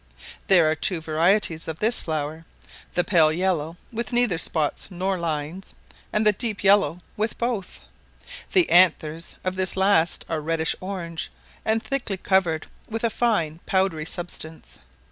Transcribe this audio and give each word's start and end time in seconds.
There 0.47 0.65
are 0.67 0.73
two 0.73 0.99
varieties 0.99 1.67
of 1.67 1.77
this 1.77 2.01
flower, 2.01 2.43
the 2.95 3.03
pale 3.03 3.31
yellow, 3.31 3.77
with 3.93 4.11
neither 4.11 4.39
spots 4.39 4.89
nor 4.89 5.19
lines, 5.19 5.75
and 6.11 6.25
the 6.25 6.31
deep 6.33 6.63
yellow 6.63 7.01
with 7.15 7.37
both; 7.37 7.81
the 8.51 8.67
anthers 8.71 9.35
of 9.43 9.55
this 9.57 9.77
last 9.77 10.25
are 10.27 10.41
reddish 10.41 10.75
orange, 10.81 11.31
and 11.63 11.83
thickly 11.83 12.17
covered 12.17 12.65
with 12.89 13.03
a 13.03 13.11
fine 13.11 13.59
powdery 13.67 14.05
substance. 14.05 14.79